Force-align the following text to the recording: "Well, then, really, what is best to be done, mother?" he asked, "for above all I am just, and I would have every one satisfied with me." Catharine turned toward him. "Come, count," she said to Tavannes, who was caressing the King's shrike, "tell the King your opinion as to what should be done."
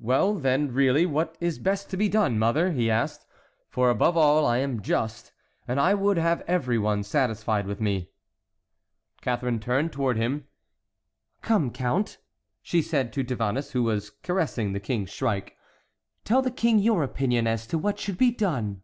"Well, 0.00 0.34
then, 0.34 0.72
really, 0.74 1.06
what 1.06 1.36
is 1.38 1.60
best 1.60 1.88
to 1.90 1.96
be 1.96 2.08
done, 2.08 2.36
mother?" 2.36 2.72
he 2.72 2.90
asked, 2.90 3.24
"for 3.68 3.90
above 3.90 4.16
all 4.16 4.44
I 4.44 4.58
am 4.58 4.82
just, 4.82 5.32
and 5.68 5.78
I 5.78 5.94
would 5.94 6.16
have 6.16 6.40
every 6.48 6.80
one 6.80 7.04
satisfied 7.04 7.68
with 7.68 7.80
me." 7.80 8.10
Catharine 9.20 9.60
turned 9.60 9.92
toward 9.92 10.16
him. 10.16 10.48
"Come, 11.42 11.70
count," 11.70 12.18
she 12.60 12.82
said 12.82 13.12
to 13.12 13.22
Tavannes, 13.22 13.70
who 13.70 13.84
was 13.84 14.10
caressing 14.10 14.72
the 14.72 14.80
King's 14.80 15.10
shrike, 15.10 15.56
"tell 16.24 16.42
the 16.42 16.50
King 16.50 16.80
your 16.80 17.04
opinion 17.04 17.46
as 17.46 17.64
to 17.68 17.78
what 17.78 18.00
should 18.00 18.18
be 18.18 18.32
done." 18.32 18.82